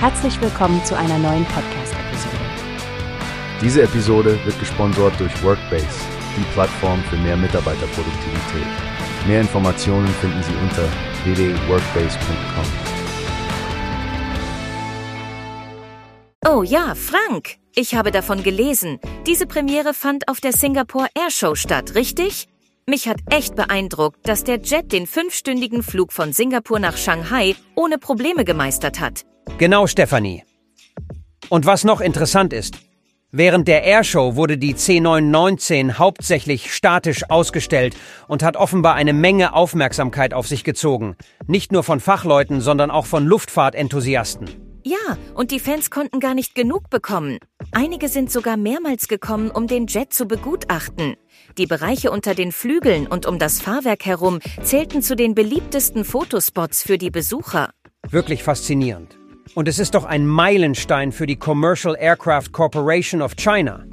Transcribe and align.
Herzlich 0.00 0.40
willkommen 0.40 0.84
zu 0.84 0.96
einer 0.96 1.18
neuen 1.18 1.44
Podcast-Episode. 1.46 2.36
Diese 3.60 3.82
Episode 3.82 4.38
wird 4.44 4.56
gesponsert 4.60 5.18
durch 5.18 5.42
Workbase, 5.42 5.88
die 6.36 6.44
Plattform 6.52 7.02
für 7.10 7.16
mehr 7.16 7.36
Mitarbeiterproduktivität. 7.36 8.68
Mehr 9.26 9.40
Informationen 9.40 10.06
finden 10.06 10.40
Sie 10.44 10.54
unter 10.62 10.88
www.workbase.com. 11.24 12.64
Oh 16.46 16.62
ja, 16.62 16.94
Frank, 16.94 17.56
ich 17.74 17.96
habe 17.96 18.12
davon 18.12 18.44
gelesen. 18.44 19.00
Diese 19.26 19.48
Premiere 19.48 19.94
fand 19.94 20.28
auf 20.28 20.40
der 20.40 20.52
Singapore 20.52 21.08
Airshow 21.16 21.56
statt, 21.56 21.96
richtig? 21.96 22.46
Mich 22.88 23.06
hat 23.06 23.18
echt 23.28 23.54
beeindruckt, 23.54 24.26
dass 24.26 24.44
der 24.44 24.60
Jet 24.60 24.92
den 24.92 25.06
fünfstündigen 25.06 25.82
Flug 25.82 26.10
von 26.10 26.32
Singapur 26.32 26.78
nach 26.78 26.96
Shanghai 26.96 27.54
ohne 27.74 27.98
Probleme 27.98 28.46
gemeistert 28.46 28.98
hat. 28.98 29.26
Genau, 29.58 29.86
Stefanie. 29.86 30.42
Und 31.50 31.66
was 31.66 31.84
noch 31.84 32.00
interessant 32.00 32.54
ist, 32.54 32.78
während 33.30 33.68
der 33.68 33.82
Airshow 33.82 34.36
wurde 34.36 34.56
die 34.56 34.74
C919 34.74 35.98
hauptsächlich 35.98 36.72
statisch 36.72 37.28
ausgestellt 37.28 37.94
und 38.26 38.42
hat 38.42 38.56
offenbar 38.56 38.94
eine 38.94 39.12
Menge 39.12 39.52
Aufmerksamkeit 39.52 40.32
auf 40.32 40.48
sich 40.48 40.64
gezogen. 40.64 41.14
Nicht 41.46 41.72
nur 41.72 41.82
von 41.82 42.00
Fachleuten, 42.00 42.62
sondern 42.62 42.90
auch 42.90 43.04
von 43.04 43.26
Luftfahrtenthusiasten. 43.26 44.67
Ja, 44.88 45.18
und 45.34 45.50
die 45.50 45.60
Fans 45.60 45.90
konnten 45.90 46.18
gar 46.18 46.32
nicht 46.32 46.54
genug 46.54 46.88
bekommen. 46.88 47.40
Einige 47.72 48.08
sind 48.08 48.32
sogar 48.32 48.56
mehrmals 48.56 49.06
gekommen, 49.06 49.50
um 49.50 49.66
den 49.66 49.86
Jet 49.86 50.14
zu 50.14 50.24
begutachten. 50.24 51.16
Die 51.58 51.66
Bereiche 51.66 52.10
unter 52.10 52.34
den 52.34 52.52
Flügeln 52.52 53.06
und 53.06 53.26
um 53.26 53.38
das 53.38 53.60
Fahrwerk 53.60 54.06
herum 54.06 54.38
zählten 54.62 55.02
zu 55.02 55.14
den 55.14 55.34
beliebtesten 55.34 56.06
Fotospots 56.06 56.82
für 56.82 56.96
die 56.96 57.10
Besucher. 57.10 57.68
Wirklich 58.08 58.42
faszinierend. 58.42 59.18
Und 59.54 59.68
es 59.68 59.78
ist 59.78 59.94
doch 59.94 60.06
ein 60.06 60.26
Meilenstein 60.26 61.12
für 61.12 61.26
die 61.26 61.36
Commercial 61.36 61.94
Aircraft 61.94 62.52
Corporation 62.52 63.20
of 63.20 63.36
China. 63.36 63.84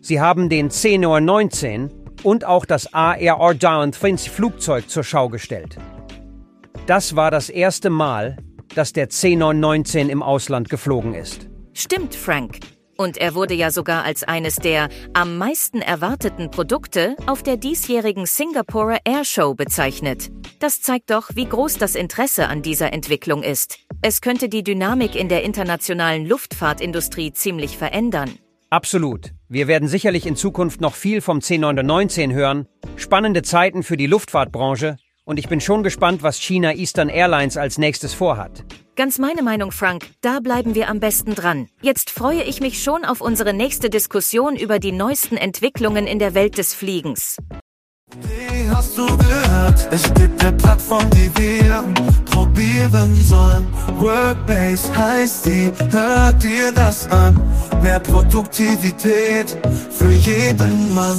Sie 0.00 0.20
haben 0.20 0.48
den 0.48 0.70
C-19 0.70 1.88
und 2.24 2.44
auch 2.44 2.64
das 2.64 2.92
ARR 2.92 3.56
Twins 3.92 4.26
Flugzeug 4.26 4.90
zur 4.90 5.04
Schau 5.04 5.28
gestellt. 5.28 5.76
Das 6.86 7.14
war 7.14 7.30
das 7.30 7.48
erste 7.48 7.90
Mal, 7.90 8.38
dass 8.74 8.92
der 8.92 9.08
C-919 9.08 10.08
im 10.08 10.22
Ausland 10.22 10.68
geflogen 10.68 11.14
ist. 11.14 11.48
Stimmt, 11.72 12.14
Frank. 12.14 12.58
Und 12.96 13.16
er 13.16 13.34
wurde 13.34 13.54
ja 13.54 13.70
sogar 13.70 14.04
als 14.04 14.22
eines 14.22 14.56
der 14.56 14.88
am 15.14 15.38
meisten 15.38 15.80
erwarteten 15.80 16.50
Produkte 16.50 17.16
auf 17.26 17.42
der 17.42 17.56
diesjährigen 17.56 18.26
Singapore 18.26 18.98
Airshow 19.04 19.54
bezeichnet. 19.54 20.30
Das 20.60 20.82
zeigt 20.82 21.10
doch, 21.10 21.30
wie 21.34 21.46
groß 21.46 21.78
das 21.78 21.94
Interesse 21.94 22.48
an 22.48 22.62
dieser 22.62 22.92
Entwicklung 22.92 23.42
ist. 23.42 23.78
Es 24.02 24.20
könnte 24.20 24.48
die 24.48 24.62
Dynamik 24.62 25.16
in 25.16 25.28
der 25.28 25.42
internationalen 25.42 26.26
Luftfahrtindustrie 26.26 27.32
ziemlich 27.32 27.76
verändern. 27.78 28.30
Absolut. 28.70 29.32
Wir 29.48 29.68
werden 29.68 29.88
sicherlich 29.88 30.26
in 30.26 30.36
Zukunft 30.36 30.80
noch 30.80 30.94
viel 30.94 31.20
vom 31.20 31.40
C919 31.40 32.32
hören. 32.32 32.66
Spannende 32.96 33.42
Zeiten 33.42 33.82
für 33.82 33.96
die 33.96 34.06
Luftfahrtbranche. 34.06 34.96
Und 35.24 35.38
ich 35.38 35.48
bin 35.48 35.60
schon 35.60 35.82
gespannt, 35.82 36.22
was 36.22 36.38
China 36.38 36.74
Eastern 36.74 37.08
Airlines 37.08 37.56
als 37.56 37.78
nächstes 37.78 38.12
vorhat. 38.12 38.64
Ganz 38.96 39.18
meine 39.18 39.42
Meinung, 39.42 39.72
Frank. 39.72 40.10
Da 40.20 40.40
bleiben 40.40 40.74
wir 40.74 40.88
am 40.88 41.00
besten 41.00 41.34
dran. 41.34 41.68
Jetzt 41.80 42.10
freue 42.10 42.42
ich 42.42 42.60
mich 42.60 42.82
schon 42.82 43.04
auf 43.04 43.20
unsere 43.20 43.54
nächste 43.54 43.88
Diskussion 43.88 44.56
über 44.56 44.78
die 44.78 44.92
neuesten 44.92 45.36
Entwicklungen 45.36 46.06
in 46.06 46.18
der 46.18 46.34
Welt 46.34 46.58
des 46.58 46.74
Fliegens. 46.74 47.36
Die 48.14 48.68
hast 48.68 48.98
du 48.98 49.06
gehört? 49.06 49.88
Es 49.90 50.12
gibt 50.12 50.44
eine 50.44 50.52
Plattform, 50.56 51.08
die 51.10 51.30
wir 51.38 51.84
probieren 52.26 53.14
sollen. 53.14 53.66
Workbase 53.98 54.94
heißt 54.94 55.46
die, 55.46 55.72
hört 55.90 56.42
dir 56.42 56.72
das 56.72 57.08
an. 57.10 57.40
Mehr 57.82 58.00
Produktivität 58.00 59.56
für 59.90 60.10
jeden 60.10 60.94
Mann. 60.94 61.18